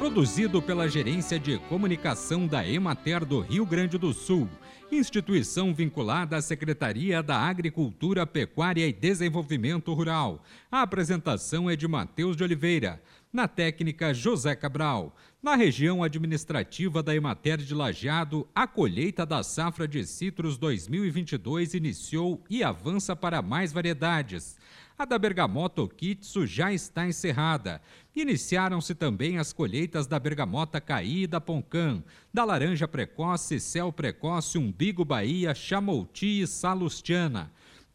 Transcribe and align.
produzido 0.00 0.62
pela 0.62 0.88
Gerência 0.88 1.38
de 1.38 1.58
Comunicação 1.58 2.46
da 2.46 2.66
Emater 2.66 3.22
do 3.22 3.40
Rio 3.40 3.66
Grande 3.66 3.98
do 3.98 4.14
Sul, 4.14 4.48
instituição 4.90 5.74
vinculada 5.74 6.38
à 6.38 6.40
Secretaria 6.40 7.22
da 7.22 7.36
Agricultura, 7.36 8.26
Pecuária 8.26 8.88
e 8.88 8.94
Desenvolvimento 8.94 9.92
Rural. 9.92 10.42
A 10.72 10.80
apresentação 10.80 11.68
é 11.68 11.76
de 11.76 11.86
Matheus 11.86 12.34
de 12.34 12.42
Oliveira. 12.42 13.02
Na 13.30 13.46
técnica, 13.46 14.14
José 14.14 14.56
Cabral. 14.56 15.14
Na 15.42 15.54
região 15.54 16.02
administrativa 16.02 17.02
da 17.02 17.14
Emater 17.14 17.58
de 17.58 17.74
Lajeado, 17.74 18.48
a 18.54 18.66
colheita 18.66 19.26
da 19.26 19.42
safra 19.42 19.86
de 19.86 20.06
citros 20.06 20.56
2022 20.56 21.74
iniciou 21.74 22.42
e 22.48 22.64
avança 22.64 23.14
para 23.14 23.42
mais 23.42 23.70
variedades. 23.70 24.56
A 25.00 25.06
da 25.06 25.18
bergamota 25.18 25.80
Okitsu 25.80 26.46
já 26.46 26.74
está 26.74 27.06
encerrada. 27.06 27.80
Iniciaram-se 28.14 28.94
também 28.94 29.38
as 29.38 29.50
colheitas 29.50 30.06
da 30.06 30.18
bergamota 30.18 30.78
Caí 30.78 31.22
e 31.22 31.26
da 31.26 31.40
Poncã, 31.40 32.04
da 32.30 32.44
laranja 32.44 32.86
precoce, 32.86 33.58
céu 33.58 33.90
precoce, 33.90 34.58
umbigo 34.58 35.02
Bahia, 35.02 35.54
chamouti 35.54 36.42
e 36.42 36.46
salustiana. 36.46 37.50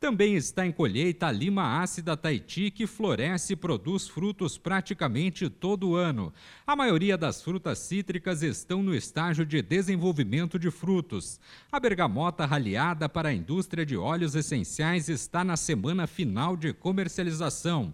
Também 0.05 0.35
está 0.35 0.63
em 0.67 0.71
colheita 0.71 1.25
a 1.25 1.31
lima 1.31 1.81
ácida 1.81 2.15
Tahiti, 2.15 2.69
que 2.69 2.85
floresce 2.85 3.53
e 3.53 3.55
produz 3.55 4.07
frutos 4.07 4.55
praticamente 4.55 5.49
todo 5.49 5.95
ano. 5.95 6.31
A 6.67 6.75
maioria 6.75 7.17
das 7.17 7.41
frutas 7.41 7.79
cítricas 7.79 8.43
estão 8.43 8.83
no 8.83 8.93
estágio 8.93 9.43
de 9.43 9.63
desenvolvimento 9.63 10.59
de 10.59 10.69
frutos. 10.69 11.39
A 11.71 11.79
bergamota 11.79 12.45
raleada 12.45 13.09
para 13.09 13.29
a 13.29 13.33
indústria 13.33 13.83
de 13.83 13.97
óleos 13.97 14.35
essenciais 14.35 15.09
está 15.09 15.43
na 15.43 15.57
semana 15.57 16.05
final 16.05 16.55
de 16.55 16.71
comercialização. 16.71 17.91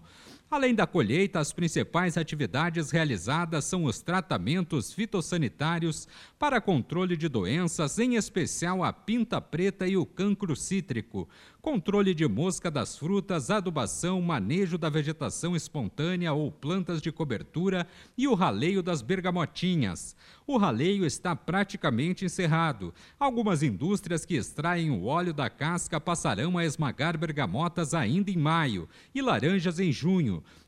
Além 0.52 0.74
da 0.74 0.86
colheita, 0.86 1.40
as 1.40 1.50
principais 1.50 2.18
atividades 2.18 2.90
realizadas 2.90 3.64
são 3.64 3.84
os 3.84 4.02
tratamentos 4.02 4.92
fitossanitários 4.92 6.06
para 6.38 6.60
controle 6.60 7.16
de 7.16 7.26
doenças, 7.26 7.98
em 7.98 8.16
especial 8.16 8.84
a 8.84 8.92
pinta 8.92 9.40
preta 9.40 9.86
e 9.86 9.96
o 9.96 10.04
cancro 10.04 10.54
cítrico, 10.54 11.26
controle 11.62 12.12
de 12.12 12.28
mosca 12.28 12.70
das 12.70 12.98
frutas, 12.98 13.48
adubação, 13.48 14.20
manejo 14.20 14.76
da 14.76 14.90
vegetação 14.90 15.56
espontânea 15.56 16.34
ou 16.34 16.52
plantas 16.52 17.00
de 17.00 17.10
cobertura 17.10 17.86
e 18.18 18.28
o 18.28 18.34
raleio 18.34 18.82
das 18.82 19.00
bergamotinhas. 19.00 20.14
O 20.46 20.58
raleio 20.58 21.06
está 21.06 21.34
praticamente 21.34 22.24
encerrado. 22.24 22.92
Algumas 23.18 23.62
indústrias 23.62 24.26
que 24.26 24.34
extraem 24.34 24.90
o 24.90 25.04
óleo 25.04 25.32
da 25.32 25.48
casca 25.48 26.00
passarão 26.00 26.58
a 26.58 26.64
esmagar 26.64 27.16
bergamotas 27.16 27.94
ainda 27.94 28.30
em 28.30 28.36
maio 28.36 28.86
e 29.14 29.22
laranjas 29.22 29.78
em 29.78 29.90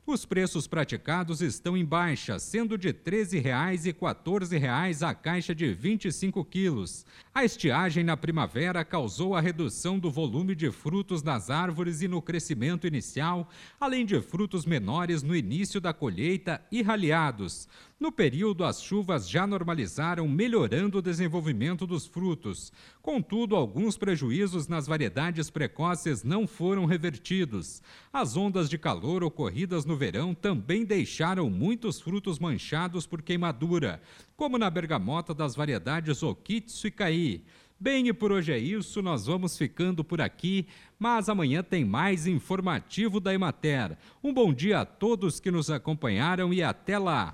Os 0.07 0.23
preços 0.23 0.67
praticados 0.67 1.41
estão 1.41 1.75
em 1.75 1.83
baixa, 1.83 2.37
sendo 2.37 2.77
de 2.77 2.89
R$ 2.89 2.93
13,00 2.93 3.85
e 3.85 3.87
R$ 3.87 3.93
14,00 3.93 5.07
a 5.07 5.15
caixa 5.15 5.55
de 5.55 5.73
25 5.73 6.45
quilos. 6.45 7.05
A 7.33 7.43
estiagem 7.43 8.03
na 8.03 8.15
primavera 8.15 8.85
causou 8.85 9.33
a 9.33 9.41
redução 9.41 9.97
do 9.97 10.11
volume 10.11 10.53
de 10.53 10.69
frutos 10.69 11.23
nas 11.23 11.49
árvores 11.49 12.03
e 12.03 12.07
no 12.07 12.21
crescimento 12.21 12.85
inicial, 12.85 13.49
além 13.79 14.05
de 14.05 14.21
frutos 14.21 14.63
menores 14.63 15.23
no 15.23 15.35
início 15.35 15.81
da 15.81 15.91
colheita 15.91 16.61
e 16.71 16.83
raleados. 16.83 17.67
No 17.97 18.11
período, 18.11 18.65
as 18.65 18.83
chuvas 18.83 19.29
já 19.29 19.47
normalizaram, 19.47 20.27
melhorando 20.27 20.97
o 20.97 21.01
desenvolvimento 21.01 21.87
dos 21.87 22.05
frutos. 22.05 22.69
Contudo, 23.01 23.55
alguns 23.55 23.97
prejuízos 23.97 24.67
nas 24.67 24.85
variedades 24.85 25.49
precoces 25.49 26.21
não 26.21 26.45
foram 26.45 26.83
revertidos. 26.85 27.81
As 28.11 28.35
ondas 28.35 28.69
de 28.69 28.77
calor 28.77 29.23
ocorridas 29.23 29.85
no 29.85 29.95
verão 29.95 30.35
também 30.35 30.83
deixaram 30.83 31.49
muitos 31.49 32.01
frutos 32.01 32.37
manchados 32.37 33.07
por 33.07 33.21
queimadura, 33.21 34.01
como 34.35 34.57
na 34.57 34.69
bergamota 34.69 35.33
das 35.33 35.55
variedades 35.55 36.21
Okitsu 36.21 36.87
e 36.87 36.91
Caí. 36.91 37.45
Bem, 37.79 38.09
e 38.09 38.13
por 38.13 38.29
hoje 38.29 38.51
é 38.51 38.57
isso, 38.57 39.01
nós 39.01 39.25
vamos 39.25 39.57
ficando 39.57 40.03
por 40.03 40.19
aqui, 40.19 40.67
mas 40.99 41.29
amanhã 41.29 41.63
tem 41.63 41.85
mais 41.85 42.27
informativo 42.27 43.21
da 43.21 43.33
Emater. 43.33 43.97
Um 44.21 44.33
bom 44.33 44.53
dia 44.53 44.81
a 44.81 44.85
todos 44.85 45.39
que 45.39 45.49
nos 45.49 45.69
acompanharam 45.69 46.53
e 46.53 46.61
até 46.61 46.99
lá! 46.99 47.33